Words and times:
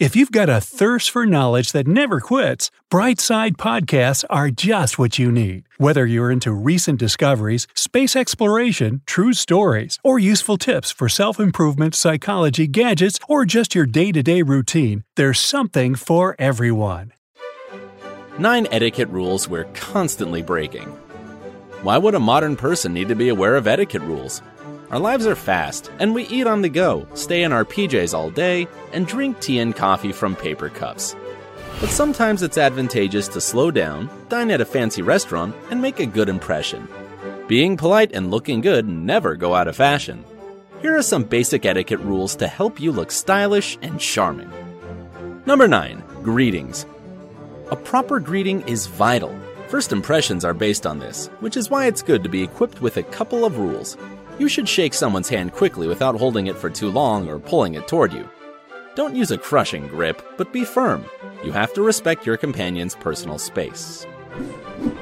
If 0.00 0.16
you've 0.16 0.32
got 0.32 0.48
a 0.48 0.60
thirst 0.60 1.08
for 1.12 1.24
knowledge 1.24 1.70
that 1.70 1.86
never 1.86 2.18
quits, 2.18 2.72
Brightside 2.90 3.52
Podcasts 3.52 4.24
are 4.28 4.50
just 4.50 4.98
what 4.98 5.20
you 5.20 5.30
need. 5.30 5.68
Whether 5.78 6.04
you're 6.04 6.32
into 6.32 6.52
recent 6.52 6.98
discoveries, 6.98 7.68
space 7.76 8.16
exploration, 8.16 9.02
true 9.06 9.32
stories, 9.32 10.00
or 10.02 10.18
useful 10.18 10.56
tips 10.56 10.90
for 10.90 11.08
self 11.08 11.38
improvement, 11.38 11.94
psychology, 11.94 12.66
gadgets, 12.66 13.20
or 13.28 13.44
just 13.44 13.76
your 13.76 13.86
day 13.86 14.10
to 14.10 14.20
day 14.20 14.42
routine, 14.42 15.04
there's 15.14 15.38
something 15.38 15.94
for 15.94 16.34
everyone. 16.40 17.12
Nine 18.36 18.66
etiquette 18.72 19.10
rules 19.10 19.48
we're 19.48 19.70
constantly 19.74 20.42
breaking. 20.42 20.88
Why 21.82 21.98
would 21.98 22.16
a 22.16 22.20
modern 22.20 22.56
person 22.56 22.92
need 22.92 23.06
to 23.08 23.14
be 23.14 23.28
aware 23.28 23.54
of 23.54 23.68
etiquette 23.68 24.02
rules? 24.02 24.42
Our 24.90 24.98
lives 24.98 25.26
are 25.26 25.34
fast, 25.34 25.90
and 25.98 26.14
we 26.14 26.26
eat 26.28 26.46
on 26.46 26.62
the 26.62 26.68
go, 26.68 27.06
stay 27.14 27.42
in 27.42 27.52
our 27.52 27.64
PJs 27.64 28.14
all 28.14 28.30
day, 28.30 28.68
and 28.92 29.06
drink 29.06 29.40
tea 29.40 29.58
and 29.58 29.74
coffee 29.74 30.12
from 30.12 30.36
paper 30.36 30.68
cups. 30.68 31.16
But 31.80 31.88
sometimes 31.88 32.42
it's 32.42 32.58
advantageous 32.58 33.28
to 33.28 33.40
slow 33.40 33.70
down, 33.70 34.10
dine 34.28 34.50
at 34.50 34.60
a 34.60 34.64
fancy 34.64 35.02
restaurant, 35.02 35.56
and 35.70 35.80
make 35.80 36.00
a 36.00 36.06
good 36.06 36.28
impression. 36.28 36.86
Being 37.48 37.76
polite 37.76 38.12
and 38.12 38.30
looking 38.30 38.60
good 38.60 38.86
never 38.86 39.36
go 39.36 39.54
out 39.54 39.68
of 39.68 39.76
fashion. 39.76 40.24
Here 40.80 40.96
are 40.96 41.02
some 41.02 41.24
basic 41.24 41.64
etiquette 41.64 42.00
rules 42.00 42.36
to 42.36 42.46
help 42.46 42.78
you 42.78 42.92
look 42.92 43.10
stylish 43.10 43.78
and 43.82 43.98
charming. 43.98 44.50
Number 45.46 45.66
9. 45.66 46.02
Greetings. 46.22 46.86
A 47.70 47.76
proper 47.76 48.20
greeting 48.20 48.60
is 48.68 48.86
vital. 48.86 49.34
First 49.68 49.92
impressions 49.92 50.44
are 50.44 50.54
based 50.54 50.86
on 50.86 50.98
this, 50.98 51.28
which 51.40 51.56
is 51.56 51.70
why 51.70 51.86
it's 51.86 52.02
good 52.02 52.22
to 52.22 52.28
be 52.28 52.42
equipped 52.42 52.82
with 52.82 52.98
a 52.98 53.02
couple 53.02 53.44
of 53.44 53.58
rules. 53.58 53.96
You 54.38 54.48
should 54.48 54.68
shake 54.68 54.94
someone's 54.94 55.28
hand 55.28 55.52
quickly 55.52 55.86
without 55.86 56.16
holding 56.16 56.48
it 56.48 56.56
for 56.56 56.68
too 56.68 56.90
long 56.90 57.28
or 57.28 57.38
pulling 57.38 57.74
it 57.74 57.86
toward 57.86 58.12
you. 58.12 58.28
Don't 58.96 59.14
use 59.14 59.30
a 59.30 59.38
crushing 59.38 59.86
grip, 59.86 60.22
but 60.36 60.52
be 60.52 60.64
firm. 60.64 61.04
You 61.44 61.52
have 61.52 61.72
to 61.74 61.82
respect 61.82 62.26
your 62.26 62.36
companion's 62.36 62.94
personal 62.94 63.38
space. 63.38 64.06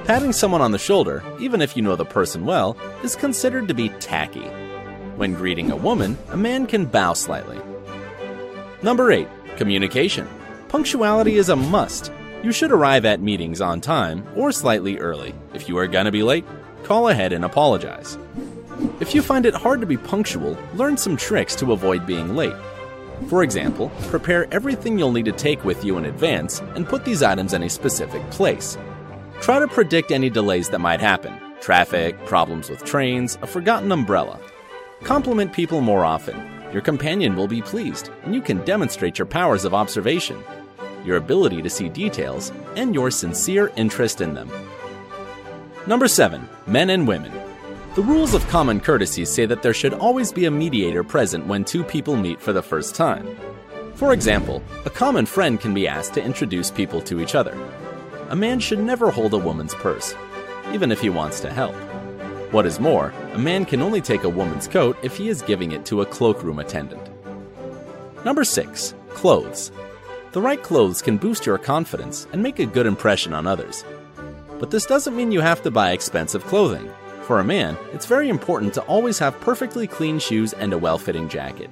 Patting 0.05 0.33
someone 0.33 0.61
on 0.61 0.73
the 0.73 0.79
shoulder, 0.79 1.23
even 1.41 1.63
if 1.63 1.77
you 1.77 1.83
know 1.83 1.97
the 1.97 2.05
person 2.05 2.45
well, 2.45 2.77
is 3.03 3.17
considered 3.17 3.69
to 3.69 3.75
be 3.75 3.89
tacky. 4.01 4.49
When 5.17 5.35
greeting 5.35 5.71
a 5.71 5.77
woman, 5.77 6.19
a 6.31 6.37
man 6.37 6.67
can 6.67 6.85
bow 6.85 7.15
slightly. 7.15 7.61
Number 8.83 9.13
8. 9.13 9.29
Communication. 9.57 10.29
Punctuality 10.69 11.37
is 11.37 11.49
a 11.49 11.57
must. 11.57 12.13
You 12.43 12.53
should 12.53 12.73
arrive 12.73 13.05
at 13.05 13.21
meetings 13.21 13.61
on 13.61 13.81
time 13.81 14.27
or 14.37 14.53
slightly 14.53 14.99
early. 14.99 15.35
If 15.55 15.69
you 15.69 15.79
are 15.79 15.87
gonna 15.87 16.11
be 16.11 16.23
late, 16.23 16.45
call 16.83 17.09
ahead 17.09 17.33
and 17.33 17.45
apologize. 17.45 18.19
If 19.01 19.15
you 19.15 19.23
find 19.23 19.47
it 19.47 19.55
hard 19.55 19.81
to 19.81 19.87
be 19.87 19.97
punctual, 19.97 20.57
learn 20.75 20.97
some 20.97 21.17
tricks 21.17 21.55
to 21.57 21.73
avoid 21.73 22.07
being 22.07 22.35
late. 22.35 22.55
For 23.29 23.43
example, 23.43 23.91
prepare 24.09 24.53
everything 24.53 24.99
you'll 24.99 25.13
need 25.13 25.27
to 25.27 25.33
take 25.33 25.65
with 25.65 25.85
you 25.85 25.99
in 25.99 26.07
advance 26.07 26.61
and 26.75 26.89
put 26.89 27.05
these 27.05 27.23
items 27.23 27.53
in 27.53 27.63
a 27.63 27.71
specific 27.71 28.23
place. 28.31 28.77
Try 29.41 29.59
to 29.59 29.69
predict 29.69 30.11
any 30.11 30.31
delays 30.31 30.69
that 30.71 30.81
might 30.81 31.01
happen 31.01 31.33
traffic, 31.61 32.19
problems 32.27 32.69
with 32.69 32.85
trains, 32.85 33.39
a 33.41 33.47
forgotten 33.47 33.93
umbrella. 33.93 34.41
Compliment 35.05 35.53
people 35.53 35.81
more 35.81 36.05
often. 36.05 36.37
Your 36.73 36.83
companion 36.83 37.37
will 37.37 37.47
be 37.47 37.63
pleased, 37.63 38.11
and 38.25 38.35
you 38.35 38.41
can 38.41 38.65
demonstrate 38.65 39.17
your 39.17 39.27
powers 39.27 39.65
of 39.65 39.73
observation, 39.73 40.43
your 41.05 41.19
ability 41.19 41.63
to 41.63 41.71
see 41.71 41.89
details, 41.89 42.51
and 42.75 42.95
your 42.95 43.13
sincere 43.13 43.71
interest 43.77 44.21
in 44.21 44.35
them. 44.35 44.51
Number 45.87 46.09
7. 46.09 46.49
Men 46.67 46.91
and 46.91 47.07
Women. 47.07 47.42
The 47.95 48.03
rules 48.03 48.33
of 48.33 48.49
common 48.49 48.81
courtesy 48.81 49.27
say 49.27 49.45
that 49.45 49.61
there 49.61 49.75
should 49.75 49.93
always 49.93 50.33
be 50.33 50.47
a 50.47 50.51
mediator 50.51 51.05
present 51.05 51.47
when 51.47 51.63
two 51.63 51.85
people 51.85 52.17
meet 52.17 52.41
for 52.41 52.55
the 52.55 52.63
first 52.63 52.95
time. 52.95 53.37
For 53.97 54.15
example, 54.15 54.63
a 54.87 54.91
common 54.91 55.27
friend 55.27 55.61
can 55.61 55.75
be 55.75 55.87
asked 55.87 56.15
to 56.15 56.25
introduce 56.25 56.71
people 56.71 57.03
to 57.03 57.21
each 57.21 57.35
other. 57.35 57.55
A 58.31 58.35
man 58.35 58.61
should 58.61 58.79
never 58.79 59.11
hold 59.11 59.35
a 59.35 59.39
woman's 59.39 59.75
purse, 59.75 60.15
even 60.73 60.91
if 60.91 61.03
he 61.03 61.11
wants 61.11 61.41
to 61.41 61.53
help. 61.53 61.75
What 62.51 62.65
is 62.65 62.81
more, 62.81 63.13
a 63.35 63.39
man 63.39 63.67
can 63.67 63.83
only 63.83 64.01
take 64.01 64.25
a 64.25 64.29
woman's 64.31 64.67
coat 64.67 64.97
if 65.03 65.19
he 65.19 65.29
is 65.29 65.43
giving 65.43 65.73
it 65.73 65.85
to 65.85 66.01
a 66.01 66.07
cloakroom 66.07 66.61
attendant. 66.61 67.11
Number 68.25 68.43
6. 68.43 68.95
Clothes. 69.11 69.71
The 70.33 70.41
right 70.41 70.63
clothes 70.63 71.03
can 71.03 71.19
boost 71.19 71.45
your 71.45 71.59
confidence 71.59 72.27
and 72.33 72.43
make 72.43 72.59
a 72.59 72.65
good 72.65 72.87
impression 72.87 73.35
on 73.35 73.47
others. 73.47 73.85
But 74.59 74.71
this 74.71 74.87
doesn't 74.87 75.15
mean 75.15 75.31
you 75.31 75.43
have 75.43 75.61
to 75.65 75.71
buy 75.71 75.91
expensive 75.91 76.43
clothing. 76.45 76.91
For 77.33 77.41
a 77.41 77.45
man, 77.45 77.79
it's 77.95 78.05
very 78.05 78.29
important 78.29 78.75
to 78.75 78.83
always 78.83 79.19
have 79.19 79.41
perfectly 79.41 79.87
clean 79.87 80.19
shoes 80.19 80.53
and 80.53 80.71
a 80.75 80.77
well 80.77 80.99
fitting 80.99 81.31
jacket. 81.31 81.71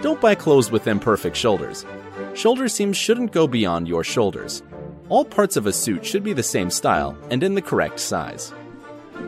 Don't 0.00 0.18
buy 0.18 0.34
clothes 0.34 0.70
with 0.70 0.86
imperfect 0.86 1.36
shoulders. 1.36 1.84
Shoulder 2.32 2.70
seams 2.70 2.96
shouldn't 2.96 3.32
go 3.32 3.46
beyond 3.46 3.86
your 3.86 4.02
shoulders. 4.02 4.62
All 5.10 5.26
parts 5.26 5.58
of 5.58 5.66
a 5.66 5.74
suit 5.74 6.06
should 6.06 6.24
be 6.24 6.32
the 6.32 6.42
same 6.42 6.70
style 6.70 7.18
and 7.30 7.42
in 7.42 7.54
the 7.54 7.60
correct 7.60 8.00
size. 8.00 8.54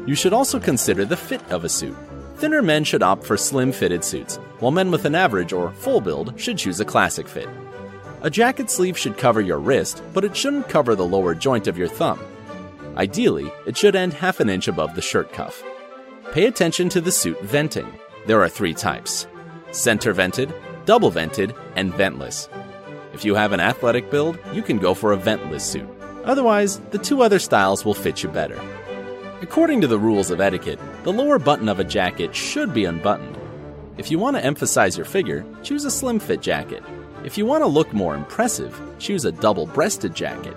You 0.06 0.14
should 0.14 0.32
also 0.32 0.58
consider 0.58 1.04
the 1.04 1.14
fit 1.14 1.42
of 1.52 1.62
a 1.62 1.68
suit. 1.68 1.96
Thinner 2.36 2.62
men 2.62 2.82
should 2.82 3.02
opt 3.02 3.24
for 3.24 3.36
slim 3.36 3.70
fitted 3.70 4.02
suits, 4.02 4.36
while 4.60 4.72
men 4.72 4.90
with 4.90 5.04
an 5.04 5.14
average 5.14 5.52
or 5.52 5.72
full 5.72 6.00
build 6.00 6.40
should 6.40 6.56
choose 6.56 6.80
a 6.80 6.86
classic 6.86 7.28
fit. 7.28 7.50
A 8.22 8.30
jacket 8.30 8.70
sleeve 8.70 8.96
should 8.96 9.18
cover 9.18 9.42
your 9.42 9.58
wrist, 9.58 10.02
but 10.14 10.24
it 10.24 10.34
shouldn't 10.34 10.70
cover 10.70 10.94
the 10.94 11.04
lower 11.04 11.34
joint 11.34 11.66
of 11.66 11.76
your 11.76 11.88
thumb. 11.88 12.18
Ideally, 12.96 13.52
it 13.66 13.76
should 13.76 13.96
end 13.96 14.12
half 14.12 14.40
an 14.40 14.50
inch 14.50 14.68
above 14.68 14.94
the 14.94 15.02
shirt 15.02 15.32
cuff. 15.32 15.62
Pay 16.32 16.46
attention 16.46 16.88
to 16.90 17.00
the 17.00 17.12
suit 17.12 17.40
venting. 17.42 17.86
There 18.26 18.42
are 18.42 18.48
three 18.48 18.74
types 18.74 19.26
center 19.72 20.12
vented, 20.12 20.52
double 20.84 21.10
vented, 21.10 21.54
and 21.76 21.92
ventless. 21.92 22.48
If 23.12 23.24
you 23.24 23.34
have 23.34 23.52
an 23.52 23.60
athletic 23.60 24.10
build, 24.10 24.38
you 24.52 24.62
can 24.62 24.78
go 24.78 24.94
for 24.94 25.12
a 25.12 25.16
ventless 25.16 25.62
suit. 25.62 25.88
Otherwise, 26.24 26.80
the 26.90 26.98
two 26.98 27.22
other 27.22 27.38
styles 27.38 27.84
will 27.84 27.94
fit 27.94 28.22
you 28.22 28.28
better. 28.28 28.60
According 29.42 29.80
to 29.80 29.86
the 29.86 29.98
rules 29.98 30.30
of 30.30 30.40
etiquette, 30.40 30.78
the 31.02 31.12
lower 31.12 31.38
button 31.38 31.68
of 31.68 31.80
a 31.80 31.84
jacket 31.84 32.34
should 32.34 32.74
be 32.74 32.84
unbuttoned. 32.84 33.38
If 33.96 34.10
you 34.10 34.18
want 34.18 34.36
to 34.36 34.44
emphasize 34.44 34.96
your 34.96 35.06
figure, 35.06 35.44
choose 35.62 35.84
a 35.84 35.90
slim 35.90 36.18
fit 36.18 36.42
jacket. 36.42 36.82
If 37.24 37.38
you 37.38 37.46
want 37.46 37.62
to 37.62 37.66
look 37.66 37.92
more 37.92 38.14
impressive, 38.14 38.80
choose 38.98 39.24
a 39.24 39.32
double 39.32 39.66
breasted 39.66 40.14
jacket. 40.14 40.56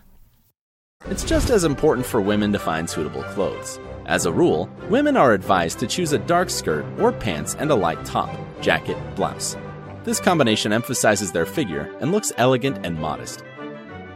It's 1.05 1.23
just 1.23 1.49
as 1.49 1.63
important 1.63 2.05
for 2.05 2.21
women 2.21 2.53
to 2.53 2.59
find 2.59 2.89
suitable 2.89 3.23
clothes. 3.23 3.79
As 4.05 4.25
a 4.25 4.31
rule, 4.31 4.69
women 4.89 5.17
are 5.17 5.33
advised 5.33 5.79
to 5.79 5.87
choose 5.87 6.13
a 6.13 6.19
dark 6.19 6.49
skirt 6.49 6.85
or 6.99 7.11
pants 7.11 7.55
and 7.55 7.71
a 7.71 7.75
light 7.75 8.03
top, 8.05 8.29
jacket, 8.61 8.97
blouse. 9.15 9.57
This 10.03 10.19
combination 10.19 10.71
emphasizes 10.71 11.31
their 11.31 11.45
figure 11.45 11.93
and 11.99 12.11
looks 12.11 12.31
elegant 12.37 12.85
and 12.85 12.99
modest. 12.99 13.43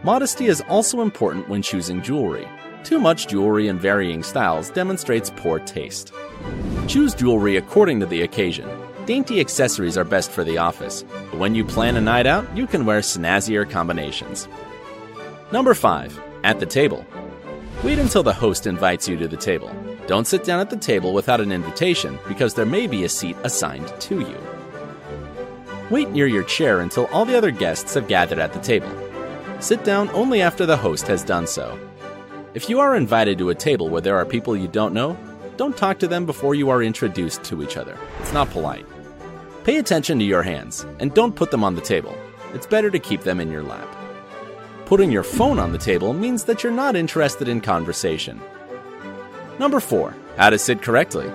Modesty 0.03 0.45
is 0.45 0.61
also 0.69 1.01
important 1.01 1.49
when 1.49 1.61
choosing 1.61 2.01
jewelry. 2.01 2.47
Too 2.83 2.99
much 2.99 3.27
jewelry 3.27 3.67
in 3.67 3.79
varying 3.79 4.21
styles 4.21 4.69
demonstrates 4.69 5.31
poor 5.35 5.59
taste. 5.59 6.13
Choose 6.87 7.15
jewelry 7.15 7.57
according 7.57 7.99
to 8.01 8.05
the 8.05 8.21
occasion. 8.21 8.69
Dainty 9.07 9.39
accessories 9.39 9.97
are 9.97 10.03
best 10.03 10.29
for 10.29 10.43
the 10.43 10.59
office, 10.59 11.03
but 11.31 11.39
when 11.39 11.55
you 11.55 11.65
plan 11.65 11.95
a 11.95 12.01
night 12.01 12.27
out, 12.27 12.45
you 12.55 12.67
can 12.67 12.85
wear 12.85 13.01
snazzier 13.01 13.69
combinations. 13.69 14.47
Number 15.51 15.73
5 15.73 16.24
at 16.45 16.59
the 16.59 16.65
table. 16.65 17.03
Wait 17.83 17.97
until 17.97 18.21
the 18.21 18.31
host 18.31 18.67
invites 18.67 19.07
you 19.07 19.17
to 19.17 19.27
the 19.27 19.35
table. 19.35 19.71
Don't 20.05 20.27
sit 20.27 20.43
down 20.43 20.59
at 20.59 20.69
the 20.69 20.77
table 20.77 21.11
without 21.11 21.41
an 21.41 21.51
invitation 21.51 22.19
because 22.27 22.53
there 22.53 22.67
may 22.67 22.85
be 22.85 23.03
a 23.03 23.09
seat 23.09 23.35
assigned 23.43 23.91
to 24.01 24.19
you. 24.19 24.37
Wait 25.89 26.09
near 26.11 26.27
your 26.27 26.43
chair 26.43 26.81
until 26.81 27.07
all 27.07 27.25
the 27.25 27.35
other 27.35 27.49
guests 27.49 27.95
have 27.95 28.07
gathered 28.07 28.37
at 28.37 28.53
the 28.53 28.59
table. 28.59 28.89
Sit 29.59 29.83
down 29.83 30.07
only 30.09 30.41
after 30.41 30.67
the 30.67 30.77
host 30.77 31.07
has 31.07 31.23
done 31.23 31.47
so. 31.47 31.79
If 32.53 32.69
you 32.69 32.79
are 32.79 32.95
invited 32.95 33.39
to 33.39 33.49
a 33.49 33.55
table 33.55 33.89
where 33.89 34.01
there 34.01 34.15
are 34.15 34.25
people 34.25 34.55
you 34.55 34.67
don't 34.67 34.93
know, 34.93 35.17
don't 35.57 35.75
talk 35.75 35.97
to 35.99 36.07
them 36.07 36.27
before 36.27 36.53
you 36.53 36.69
are 36.69 36.83
introduced 36.83 37.43
to 37.45 37.63
each 37.63 37.75
other. 37.75 37.97
It's 38.19 38.33
not 38.33 38.51
polite. 38.51 38.85
Pay 39.63 39.77
attention 39.77 40.19
to 40.19 40.25
your 40.25 40.43
hands 40.43 40.85
and 40.99 41.11
don't 41.15 41.35
put 41.35 41.49
them 41.49 41.63
on 41.63 41.73
the 41.73 41.81
table. 41.81 42.15
It's 42.53 42.67
better 42.67 42.91
to 42.91 42.99
keep 42.99 43.21
them 43.21 43.39
in 43.39 43.51
your 43.51 43.63
lap. 43.63 43.94
Putting 44.85 45.11
your 45.11 45.23
phone 45.23 45.57
on 45.57 45.71
the 45.71 45.79
table 45.79 46.13
means 46.13 46.43
that 46.43 46.61
you're 46.61 46.71
not 46.71 46.95
interested 46.95 47.47
in 47.47 47.59
conversation. 47.59 48.39
Number 49.57 49.79
4. 49.79 50.15
How 50.37 50.51
to 50.51 50.59
sit 50.59 50.83
correctly. 50.83 51.27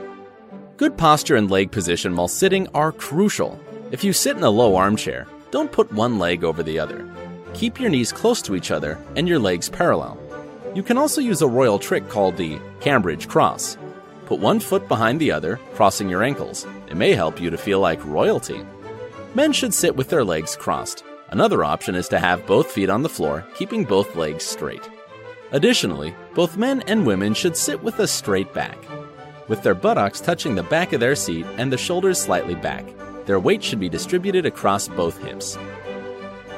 Good 0.77 0.97
posture 0.97 1.35
and 1.35 1.51
leg 1.51 1.73
position 1.73 2.15
while 2.15 2.29
sitting 2.29 2.69
are 2.75 2.93
crucial. 2.93 3.59
If 3.91 4.05
you 4.05 4.13
sit 4.13 4.37
in 4.37 4.45
a 4.45 4.51
low 4.51 4.77
armchair, 4.77 5.27
don't 5.51 5.73
put 5.73 5.93
one 5.93 6.21
leg 6.21 6.45
over 6.45 6.63
the 6.63 6.79
other. 6.79 7.05
Keep 7.53 7.81
your 7.81 7.91
knees 7.91 8.13
close 8.13 8.41
to 8.43 8.55
each 8.55 8.71
other 8.71 8.97
and 9.17 9.29
your 9.29 9.41
legs 9.41 9.69
parallel. 9.69 10.17
You 10.77 10.85
can 10.85 10.97
also 10.97 11.21
use 11.21 11.43
a 11.43 11.49
royal 11.49 11.81
trick 11.81 12.09
called 12.09 12.37
the 12.37 12.61
Cambridge 12.81 13.27
Cross. 13.27 13.77
Put 14.27 14.39
one 14.39 14.61
foot 14.61 14.87
behind 14.87 15.19
the 15.19 15.33
other, 15.33 15.59
crossing 15.75 16.09
your 16.09 16.23
ankles. 16.23 16.69
It 16.89 16.97
may 16.97 17.15
help 17.15 17.41
you 17.41 17.51
to 17.51 17.59
feel 17.59 17.81
like 17.81 18.05
royalty. 18.05 18.65
Men 19.35 19.53
should 19.53 19.75
sit 19.75 19.97
with 19.97 20.09
their 20.09 20.23
legs 20.23 20.55
crossed. 20.55 21.03
Another 21.31 21.63
option 21.63 21.95
is 21.95 22.09
to 22.09 22.19
have 22.19 22.45
both 22.45 22.73
feet 22.73 22.91
on 22.91 23.05
the 23.05 23.09
floor, 23.09 23.47
keeping 23.55 23.85
both 23.85 24.17
legs 24.17 24.43
straight. 24.43 24.89
Additionally, 25.53 26.13
both 26.35 26.57
men 26.57 26.83
and 26.89 27.07
women 27.07 27.35
should 27.35 27.57
sit 27.57 27.81
with 27.85 28.01
a 28.01 28.09
straight 28.09 28.53
back, 28.53 28.77
with 29.47 29.63
their 29.63 29.75
buttocks 29.75 30.21
touching 30.21 30.57
the 30.57 30.65
back 30.65 30.93
of 30.93 30.99
their 30.99 31.15
seat 31.15 31.47
and 31.57 31.73
the 31.73 31.79
shoulders 31.79 32.21
slightly 32.21 32.57
back. 32.57 32.85
Their 33.27 33.39
weight 33.39 33.63
should 33.63 33.79
be 33.79 33.89
distributed 33.89 34.45
across 34.45 34.89
both 34.89 35.23
hips. 35.23 35.57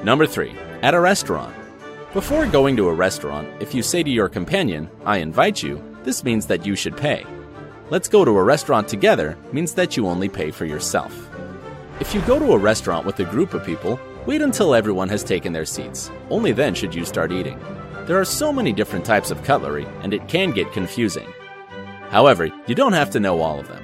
Number 0.02 0.26
3. 0.26 0.54
At 0.80 0.94
a 0.94 1.00
restaurant. 1.00 1.54
Before 2.14 2.46
going 2.46 2.74
to 2.76 2.88
a 2.88 2.94
restaurant, 2.94 3.48
if 3.60 3.74
you 3.74 3.82
say 3.82 4.02
to 4.02 4.10
your 4.10 4.30
companion, 4.30 4.88
I 5.04 5.18
invite 5.18 5.62
you, 5.62 5.84
this 6.02 6.24
means 6.24 6.46
that 6.46 6.64
you 6.64 6.76
should 6.76 6.96
pay. 6.96 7.26
Let's 7.90 8.08
go 8.08 8.24
to 8.24 8.38
a 8.38 8.42
restaurant 8.42 8.88
together 8.88 9.36
means 9.52 9.74
that 9.74 9.98
you 9.98 10.06
only 10.06 10.30
pay 10.30 10.50
for 10.50 10.64
yourself. 10.64 11.28
If 12.00 12.14
you 12.14 12.22
go 12.22 12.38
to 12.38 12.52
a 12.52 12.58
restaurant 12.58 13.04
with 13.04 13.20
a 13.20 13.24
group 13.24 13.52
of 13.52 13.66
people, 13.66 14.00
wait 14.26 14.42
until 14.42 14.74
everyone 14.74 15.08
has 15.08 15.24
taken 15.24 15.52
their 15.52 15.64
seats. 15.64 16.10
Only 16.30 16.52
then 16.52 16.74
should 16.74 16.94
you 16.94 17.04
start 17.04 17.32
eating. 17.32 17.58
There 18.06 18.20
are 18.20 18.24
so 18.24 18.52
many 18.52 18.72
different 18.72 19.04
types 19.04 19.30
of 19.30 19.42
cutlery, 19.44 19.86
and 20.02 20.12
it 20.12 20.28
can 20.28 20.50
get 20.50 20.72
confusing. 20.72 21.28
However, 22.10 22.50
you 22.66 22.74
don't 22.74 22.92
have 22.92 23.10
to 23.10 23.20
know 23.20 23.40
all 23.40 23.60
of 23.60 23.68
them. 23.68 23.82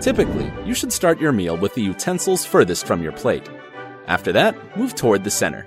Typically, 0.00 0.52
you 0.64 0.74
should 0.74 0.92
start 0.92 1.20
your 1.20 1.32
meal 1.32 1.56
with 1.56 1.74
the 1.74 1.82
utensils 1.82 2.44
furthest 2.44 2.86
from 2.86 3.02
your 3.02 3.12
plate. 3.12 3.48
After 4.06 4.32
that, 4.32 4.76
move 4.76 4.94
toward 4.94 5.22
the 5.22 5.30
center. 5.30 5.66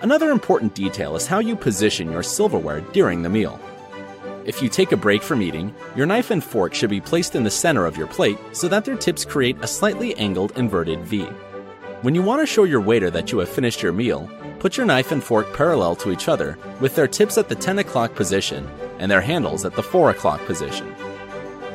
Another 0.00 0.30
important 0.30 0.74
detail 0.74 1.16
is 1.16 1.26
how 1.26 1.40
you 1.40 1.56
position 1.56 2.12
your 2.12 2.22
silverware 2.22 2.82
during 2.92 3.22
the 3.22 3.28
meal. 3.28 3.58
If 4.44 4.62
you 4.62 4.68
take 4.68 4.92
a 4.92 4.96
break 4.96 5.22
from 5.22 5.42
eating, 5.42 5.74
your 5.96 6.06
knife 6.06 6.30
and 6.30 6.42
fork 6.42 6.72
should 6.72 6.88
be 6.88 7.00
placed 7.00 7.34
in 7.34 7.42
the 7.42 7.50
center 7.50 7.84
of 7.84 7.96
your 7.96 8.06
plate 8.06 8.38
so 8.52 8.68
that 8.68 8.84
their 8.84 8.96
tips 8.96 9.24
create 9.24 9.56
a 9.60 9.66
slightly 9.66 10.16
angled 10.16 10.56
inverted 10.56 11.00
V. 11.00 11.28
When 12.02 12.14
you 12.14 12.22
want 12.22 12.40
to 12.40 12.46
show 12.46 12.62
your 12.62 12.80
waiter 12.80 13.10
that 13.10 13.32
you 13.32 13.38
have 13.38 13.48
finished 13.48 13.82
your 13.82 13.92
meal, 13.92 14.30
put 14.60 14.76
your 14.76 14.86
knife 14.86 15.10
and 15.10 15.22
fork 15.22 15.52
parallel 15.52 15.96
to 15.96 16.12
each 16.12 16.28
other 16.28 16.56
with 16.80 16.94
their 16.94 17.08
tips 17.08 17.36
at 17.36 17.48
the 17.48 17.56
10 17.56 17.80
o'clock 17.80 18.14
position 18.14 18.68
and 19.00 19.10
their 19.10 19.20
handles 19.20 19.64
at 19.64 19.74
the 19.74 19.82
4 19.82 20.10
o'clock 20.10 20.40
position. 20.46 20.94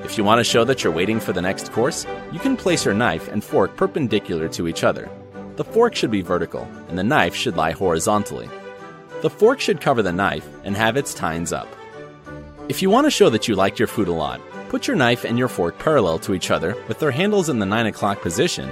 If 0.06 0.18
you 0.18 0.24
want 0.24 0.40
to 0.40 0.46
show 0.46 0.64
that 0.64 0.82
you're 0.82 0.94
waiting 0.94 1.20
for 1.20 1.34
the 1.34 1.42
next 1.42 1.74
course, 1.74 2.08
you 2.32 2.40
can 2.40 2.56
place 2.56 2.86
your 2.86 2.94
knife 2.94 3.28
and 3.28 3.44
fork 3.44 3.76
perpendicular 3.76 4.48
to 4.48 4.70
each 4.70 4.86
other. 4.86 5.12
The 5.58 5.66
fork 5.66 5.94
should 5.94 6.12
be 6.12 6.22
vertical, 6.22 6.70
and 6.88 6.98
the 6.98 7.04
knife 7.04 7.36
should 7.36 7.58
lie 7.58 7.74
horizontally. 7.74 8.50
The 9.24 9.30
fork 9.30 9.60
should 9.60 9.82
cover 9.82 10.02
the 10.02 10.14
knife 10.14 10.48
and 10.64 10.78
have 10.78 10.96
its 10.96 11.14
tines 11.14 11.52
up. 11.52 11.68
If 12.70 12.82
you 12.82 12.90
want 12.90 13.08
to 13.08 13.12
show 13.12 13.30
that 13.30 13.50
you 13.50 13.56
liked 13.56 13.78
your 13.78 13.90
food 13.90 14.08
a 14.08 14.14
lot, 14.14 14.40
put 14.70 14.88
your 14.88 14.96
knife 14.96 15.26
and 15.26 15.38
your 15.38 15.50
fork 15.50 15.78
parallel 15.80 16.18
to 16.20 16.34
each 16.34 16.50
other 16.50 16.78
with 16.88 17.00
their 17.00 17.12
handles 17.12 17.50
in 17.50 17.60
the 17.60 17.66
9 17.66 17.88
o'clock 17.88 18.22
position 18.22 18.72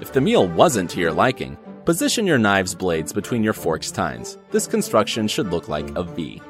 If 0.00 0.12
the 0.12 0.20
meal 0.20 0.48
wasn't 0.48 0.90
to 0.90 1.00
your 1.00 1.12
liking, 1.12 1.56
position 1.84 2.26
your 2.26 2.38
knives 2.38 2.74
blades 2.74 3.12
between 3.12 3.44
your 3.44 3.52
fork's 3.52 3.90
tines. 3.90 4.36
This 4.50 4.66
construction 4.66 5.28
should 5.28 5.50
look 5.50 5.68
like 5.68 5.88
a 5.96 6.02
V. 6.02 6.42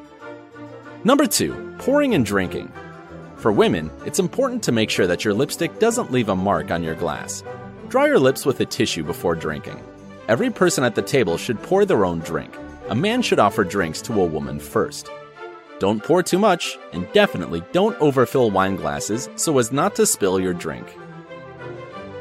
Number 1.05 1.27
2. 1.27 1.77
Pouring 1.79 2.15
and 2.15 2.25
drinking. 2.25 2.73
For 3.37 3.53
women, 3.53 3.91
it's 4.07 4.19
important 4.19 4.63
to 4.63 4.73
make 4.73 4.89
sure 4.89 5.07
that 5.07 5.25
your 5.25 5.35
lipstick 5.35 5.79
doesn't 5.79 6.11
leave 6.11 6.31
a 6.31 6.37
mark 6.37 6.71
on 6.71 6.83
your 6.83 6.95
glass. 6.95 7.45
Dry 7.89 8.07
your 8.07 8.19
lips 8.19 8.47
with 8.47 8.61
a 8.61 8.65
tissue 8.65 9.05
before 9.05 9.35
drinking. 9.35 9.79
Every 10.29 10.49
person 10.51 10.83
at 10.83 10.95
the 10.95 11.03
table 11.03 11.37
should 11.37 11.63
pour 11.63 11.85
their 11.85 12.07
own 12.07 12.21
drink. 12.21 12.57
A 12.89 12.95
man 12.95 13.21
should 13.21 13.39
offer 13.39 13.63
drinks 13.63 14.01
to 14.03 14.23
a 14.23 14.25
woman 14.25 14.59
first. 14.59 15.11
Don't 15.79 16.03
pour 16.03 16.23
too 16.23 16.39
much, 16.39 16.79
and 16.95 17.07
definitely 17.13 17.63
don't 17.73 18.01
overfill 18.01 18.51
wine 18.51 18.77
glasses 18.77 19.29
so 19.37 19.59
as 19.59 19.71
not 19.71 19.95
to 19.97 20.07
spill 20.07 20.41
your 20.41 20.55
drink. 20.55 20.87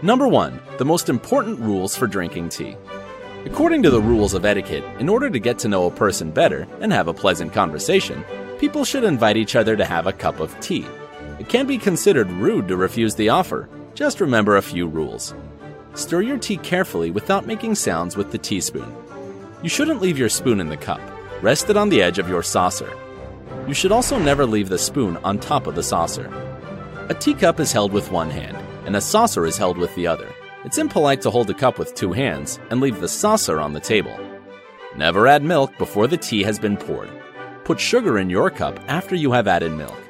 Number 0.04 0.28
1. 0.28 0.60
The 0.80 0.84
most 0.84 1.08
important 1.08 1.62
rules 1.62 1.96
for 1.96 2.08
drinking 2.08 2.50
tea. 2.50 2.76
According 3.46 3.84
to 3.84 3.90
the 3.90 4.02
rules 4.02 4.34
of 4.34 4.44
etiquette, 4.44 4.84
in 5.00 5.08
order 5.08 5.30
to 5.30 5.40
get 5.40 5.58
to 5.60 5.70
know 5.70 5.86
a 5.86 5.92
person 5.92 6.30
better 6.30 6.68
and 6.82 6.92
have 6.92 7.08
a 7.08 7.14
pleasant 7.14 7.54
conversation, 7.54 8.26
people 8.60 8.84
should 8.84 9.06
invite 9.06 9.38
each 9.38 9.56
other 9.56 9.78
to 9.78 9.86
have 9.86 10.06
a 10.06 10.12
cup 10.12 10.42
of 10.42 10.60
tea. 10.60 10.86
It 11.40 11.48
can 11.48 11.68
be 11.68 11.78
considered 11.78 12.30
rude 12.34 12.68
to 12.68 12.76
refuse 12.76 13.16
the 13.16 13.30
offer. 13.30 13.70
Just 13.94 14.20
remember 14.20 14.58
a 14.58 14.62
few 14.62 14.88
rules. 14.88 15.34
Stir 15.94 16.22
your 16.22 16.38
tea 16.38 16.58
carefully 16.58 17.10
without 17.10 17.48
making 17.48 17.76
sounds 17.76 18.18
with 18.18 18.30
the 18.34 18.38
teaspoon. 18.38 18.94
You 19.62 19.70
shouldn't 19.70 20.02
leave 20.02 20.18
your 20.18 20.28
spoon 20.28 20.60
in 20.60 20.68
the 20.68 20.76
cup. 20.76 21.00
Rest 21.42 21.70
it 21.70 21.78
on 21.78 21.88
the 21.88 22.02
edge 22.02 22.20
of 22.20 22.28
your 22.28 22.44
saucer. 22.44 22.92
You 23.70 23.74
should 23.74 23.94
also 23.94 24.20
never 24.20 24.46
leave 24.46 24.68
the 24.68 24.78
spoon 24.78 25.16
on 25.24 25.40
top 25.40 25.66
of 25.66 25.76
the 25.76 25.84
saucer. 25.84 26.30
A 27.08 27.14
teacup 27.14 27.62
is 27.62 27.72
held 27.72 27.94
with 27.94 28.12
one 28.12 28.30
hand, 28.30 28.58
and 28.86 28.96
a 28.96 29.02
saucer 29.02 29.46
is 29.46 29.58
held 29.58 29.78
with 29.78 29.94
the 29.96 30.08
other. 30.08 30.30
It's 30.66 30.78
impolite 30.78 31.22
to 31.22 31.30
hold 31.30 31.50
a 31.50 31.54
cup 31.54 31.80
with 31.80 31.96
two 31.96 32.12
hands 32.12 32.60
and 32.70 32.80
leave 32.80 33.00
the 33.00 33.08
saucer 33.08 33.60
on 33.60 33.74
the 33.74 33.80
table. 33.80 34.18
Never 34.96 35.28
add 35.28 35.44
milk 35.44 35.78
before 35.78 36.08
the 36.08 36.18
tea 36.18 36.44
has 36.44 36.60
been 36.60 36.78
poured. 36.78 37.10
Put 37.64 37.80
sugar 37.80 38.20
in 38.20 38.30
your 38.30 38.50
cup 38.50 38.80
after 38.88 39.16
you 39.16 39.32
have 39.32 39.48
added 39.48 39.72
milk. 39.72 40.03